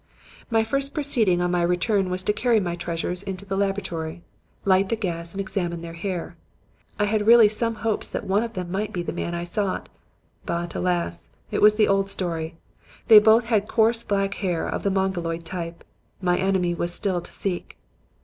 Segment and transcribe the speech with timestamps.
[0.49, 4.23] "My first proceeding on my return was to carry my treasures to the laboratory,
[4.65, 6.37] light the gas and examine their hair.
[6.97, 9.89] I had really some hopes that one of them might be the man I sought.
[10.43, 11.29] But, alas!
[11.51, 12.55] It was the old story.
[13.09, 15.83] They both had coarse black hair of the mongoloid type.
[16.19, 17.77] My enemy was still to seek.